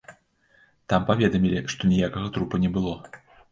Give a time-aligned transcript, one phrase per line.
[0.93, 2.99] Там паведамілі, што ніякага трупа не было.